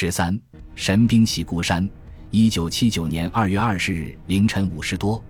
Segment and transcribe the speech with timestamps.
[0.00, 0.40] 十三，
[0.76, 1.90] 神兵袭孤山。
[2.30, 5.20] 一九七九年二月二十日凌晨五时多，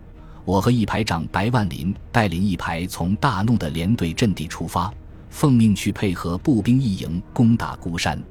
[0.45, 4.93] 我和一排长白万林带领一排从大弄的连队阵地出发，
[5.31, 8.23] 奉命去配合步兵一营攻打孤山。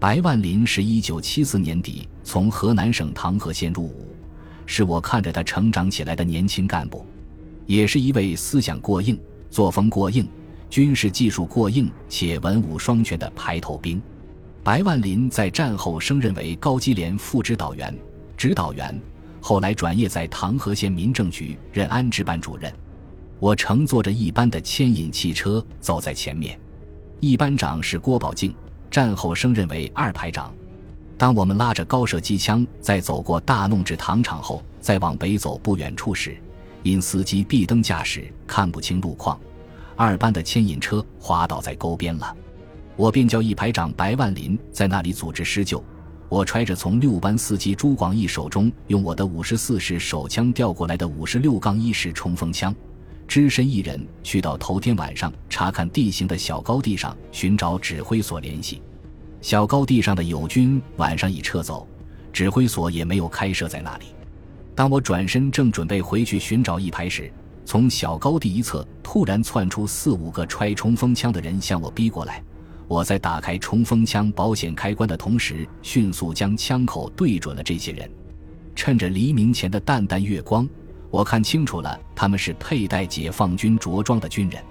[0.00, 4.06] 白万林是一九七四年底从河南省唐河县入伍，
[4.64, 7.04] 是我看着他成长起来的年轻干部，
[7.66, 9.20] 也是一位思想过硬、
[9.50, 10.26] 作风过硬、
[10.70, 14.00] 军事技术过硬且文武双全的排头兵。
[14.64, 17.94] 白万林在战后升任为高机连副指导员、
[18.34, 18.98] 指导员，
[19.38, 22.72] 后来转业在唐河县民政局任安置办主任。
[23.38, 26.58] 我乘坐着一班的牵引汽车走在前面，
[27.20, 28.54] 一班长是郭宝敬，
[28.90, 30.50] 战后升任为二排长。
[31.18, 36.38] 当我们拉着高射机枪在走过大弄至糖厂后，再往北走不远处时，
[36.82, 39.38] 因司机闭灯驾驶看不清路况，
[39.94, 42.34] 二班的牵引车滑倒在沟边了。
[42.96, 45.82] 我便叫一排长白万林在那里组织施救。
[46.28, 52.74] 我揣着从六班司机朱广义手中用我的五十四式手枪调过来的五十六杠一式冲锋枪，
[53.28, 58.82] 只身一人去到头天晚上查看地形的小高地上寻找指挥所联系。
[59.40, 61.86] 小高地上的友军晚上已撤走，
[62.32, 64.06] 指挥所也没有开设在那里。
[64.74, 67.30] 当我转身正准备回去寻找一排时，
[67.64, 72.42] 从小高地一侧突然窜出四五个揣冲锋枪的人向我逼过来。
[72.86, 78.10] 我在打开冲锋枪保险开关的同时，迅速将枪口对准了这些人。
[78.76, 80.68] 趁着黎明前的淡淡月光，
[81.10, 84.62] 我看清楚了，他们是佩戴解放军着装的军人。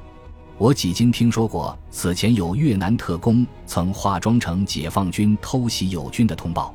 [0.57, 6.73] 我几经听说过此前有越南特工曾化妆成解放军偷袭友军的通报，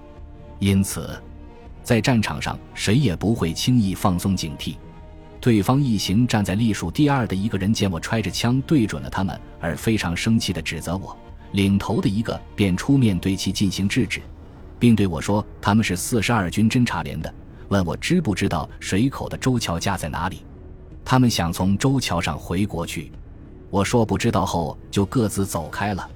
[0.59, 1.23] 因此，
[1.85, 4.75] 在战场上谁也不会轻易放松警惕。
[5.41, 11.17] 对方一行站在隶属第二的一个人见我揣着枪对准了他们，而非常生气地指责我。
[11.53, 14.21] 领头的一个便出面对其进行制止，
[14.79, 17.33] 并对我说：“他们是四十二军侦察连的，
[17.69, 20.43] 问我知不知道水口的周桥架在哪里。
[21.05, 23.11] 他们想从周桥上回国去。”
[23.71, 26.09] 我说不知道后，就各自走开了。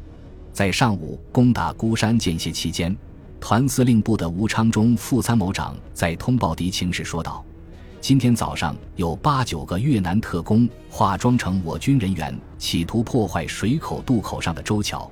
[0.52, 2.96] 在上午攻打孤山间歇期间，
[3.40, 7.44] 团司令部的吴昌忠副参谋长在通报敌情时说道
[8.00, 15.10] ：“今天早上有八九个越南特工化妆成我军人员，企图破坏水口渡口上的周桥。”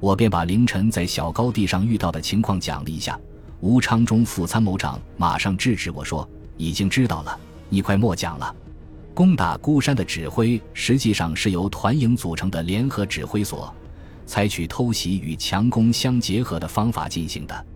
[0.00, 3.20] 我便把凌晨在小高地上遇到的情况讲了一下，
[3.60, 7.38] 吴昌忠副参谋长马上制止我说：“已经知道了，
[7.68, 8.56] 你快莫讲了。
[9.12, 13.72] 攻打孤山的指挥实际上是由团营组成的联合指挥所，
[14.24, 17.66] 采取偷袭与强攻相结合的方法进行的。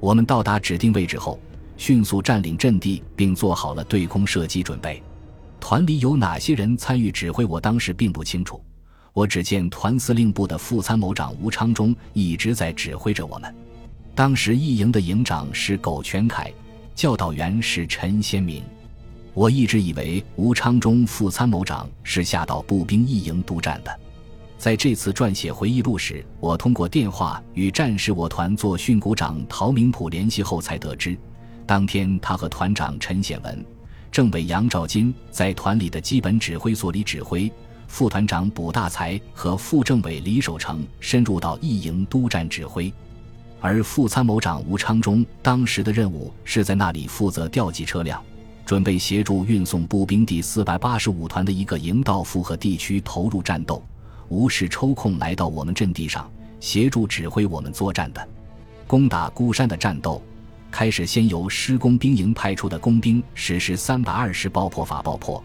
[0.00, 1.38] 我们到达指定位置后，
[1.76, 5.02] 迅速占领阵地，并做好了对空射击准备。
[5.60, 8.58] 团里有哪些人参与指挥，我当时并不清楚。”
[9.16, 13.54] 我只见团司令部的副参谋长吴昌忠一直在指挥着我们。
[14.14, 16.52] 当时一营的营长是苟全凯，
[16.94, 18.62] 教导员是陈先明。
[19.32, 24.00] 我一直以为吴昌忠副参谋长是下到步兵一营督战的。
[24.58, 31.16] 在这次撰写回忆录时，我通过电话与战士我团作训股长陶明普联系后，才得知，
[31.64, 33.64] 当天他和团长陈显文、
[34.12, 37.50] 政委杨兆金在团里的基本指挥所里指挥。
[37.96, 42.92] 副团长卜大才和副政委李守成深入到一营督战指挥，
[43.58, 48.22] 而副参谋长吴昌忠当时的任务是在那里负责调集车辆，
[48.66, 53.82] 准备协助运送步兵第四百八十五团的一个营到附和地区投入战斗。
[54.28, 56.30] 吴是抽空来到我们阵地上
[56.60, 58.28] 协助指挥我们作战的。
[58.86, 60.20] 攻打孤山的战斗
[60.70, 65.42] 开始，先由施工兵营派出的工兵实施三百二十爆破法爆破。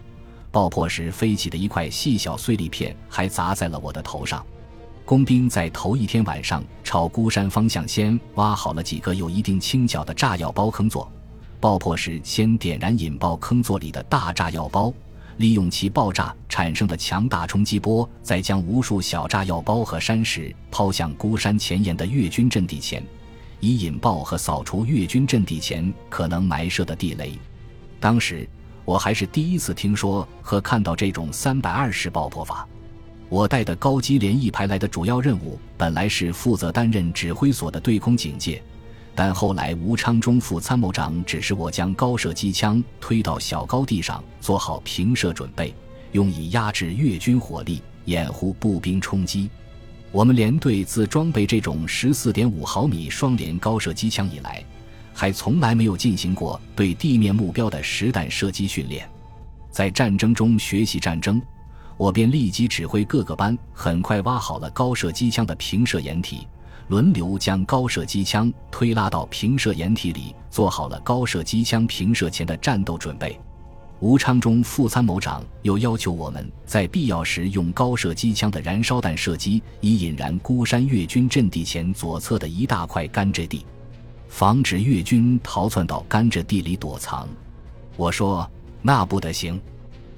[0.52, 4.44] 爆破时飞起的一块细小碎粒片还砸在了我的头上。
[5.04, 11.10] 工兵在头一天晚上朝孤山方向先挖好了几个有一定倾角的炸药包坑座，
[11.58, 14.92] 爆破时先点燃引爆坑座里的大炸药包，
[15.38, 23.02] 利用其爆炸产生的强大冲击波，再将无数小炸药包和山石抛向孤山前沿的越军阵地前，
[23.58, 27.32] 以引爆和扫除越军阵地前可能埋设的地雷。
[27.98, 28.46] 当时。
[28.84, 32.66] 我还是第一次听说和看到这种三百二十爆破法。
[33.28, 38.62] 我带的高机连一排来的主要任务本来是负责担任指挥所的对空警戒，
[39.14, 45.74] 但后来吴昌忠副参谋长指示我将高射机枪推到小高地上，做好平射准备，
[46.10, 49.48] 用以压制越军火力，掩护步兵冲击。
[50.10, 54.62] 我们连队自装备这种十四点五毫米双联高射机枪以来。
[55.22, 59.08] 还从来没有进行过对地面目标的实弹射击训练，
[59.70, 61.40] 在战争中学习战争，
[61.96, 66.48] 我便立即指挥各个班，很快挖好了高射机枪的平射掩体，
[66.88, 73.38] 轮流将高射机枪推拉到平射掩体里，做好了高射机枪平射前的战斗准备。
[74.00, 83.64] 吴昌中副参谋长又要求我们在必要时用高射机枪的燃烧弹射击，以引燃孤山越军阵地前左侧的一大块甘蔗地，
[84.32, 87.28] 防止越军逃窜到甘蔗地里躲藏。
[87.98, 88.50] 我说
[88.80, 89.60] 那不得行，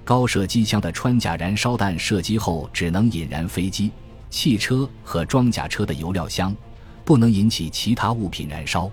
[0.04, 3.90] 高射机枪的穿甲燃烧弹射击后只能引燃飞机、
[4.30, 6.54] 汽车和装甲车的油料箱，
[7.04, 8.88] 不能引起其他物品燃烧。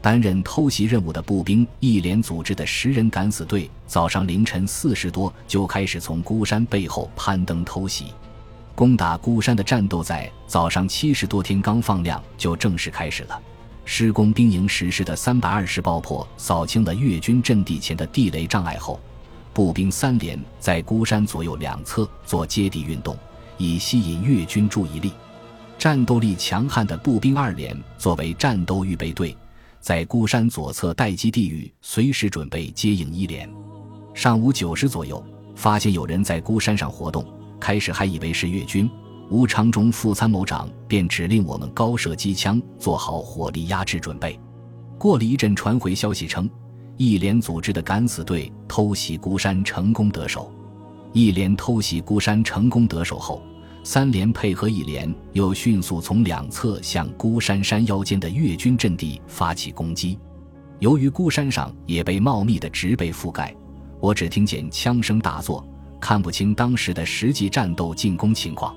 [0.00, 8.14] 担任偷袭任务的步兵一连组织的十人敢死队，早上凌晨四时多就开始从孤山背后攀登偷袭，
[8.76, 13.42] 攻打孤山的战斗在早上七时多天刚放亮就正式开始了。
[13.84, 19.00] 施工兵营实施的三百二十爆破扫清了越军阵地前的地雷障碍后，
[19.52, 23.16] 步兵三连在孤山左右两侧做接地运动，
[23.58, 25.12] 以吸引越军注意力。
[25.78, 29.36] 战斗力强悍的步兵二连作为战斗预备队。
[29.80, 33.52] 在孤山左侧待机地域，随时准备接应一连。
[34.14, 35.20] 上午九时左右，
[35.56, 37.26] 发现有人在孤山上活动，
[37.58, 38.88] 开始还以为是越军。
[39.30, 44.38] 吴长忠副参谋长便指令我们高射机枪，做好火力压制准备。
[44.98, 46.48] 过了一阵，传回消息称，
[46.96, 50.52] 一连组织的敢死队偷袭孤山成功得手。
[51.12, 53.42] 一连偷袭孤山成功得手后。
[53.84, 60.16] 三连配合一连，又迅速从两侧向孤山山腰间的越军阵地发起攻击。
[60.78, 63.52] 由于孤山上也被茂密的植被覆盖，
[63.98, 65.66] 我只听见枪声大作，
[66.00, 68.72] 看不清当时的实际战斗进攻情况。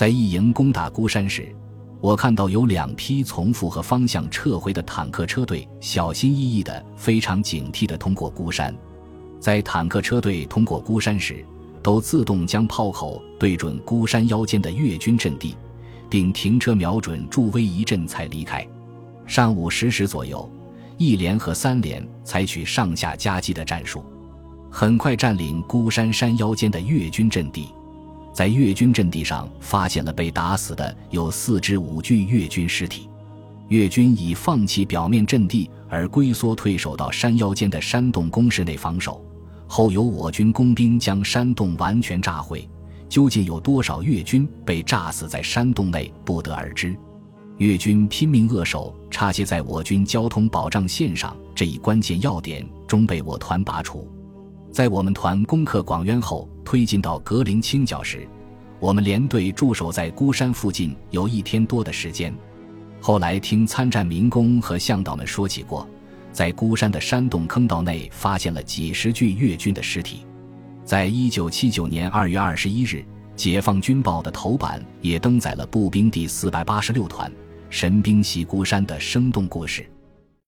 [0.00, 1.54] 在一营攻打孤山时，
[2.00, 8.74] 我看到有两批从复合方向撤回的坦克车队，小心翼翼的、非常警惕的通过孤山。
[9.38, 11.44] 在坦克车队通过孤山时，
[11.82, 15.54] 都自动将炮口对准孤山腰间的越军阵地，
[16.08, 18.66] 并停车瞄准助威一阵才离开。
[19.26, 20.50] 上午十时左右，
[20.96, 24.02] 一连和三连采取上下夹击的战术，
[24.70, 27.68] 很快占领孤山山腰间的越军阵地。
[28.32, 33.08] 在越军阵地上发现了被打死的有四至五具越军尸体。
[33.68, 39.24] 越军已放弃表面阵地，而龟缩退守到山腰间的山洞工事内防守。
[39.66, 42.68] 后由我军工兵将山洞完全炸毁，
[43.08, 46.96] 究竟有多少越军被炸死在山洞内，不得而知。
[47.58, 54.10] 越军拼命扼守插接在我军交通保障线上这一关键要点，终被我团拔除。
[54.72, 58.28] 在我们团攻克广渊后，推进到格林清角时，
[58.78, 62.32] 我们连队驻守在孤山附近有一天多的时间。
[63.00, 65.84] 后来听参战民工和向导们说起过。
[66.30, 70.24] 在孤山的山洞坑道内，发现了几十具越军的尸体。
[70.84, 72.98] 在一九七九年二月二十一日，
[73.34, 77.28] 《解放军报》的头版也登载了步兵第四百八十六团
[77.68, 79.84] 神兵袭孤山的生动故事。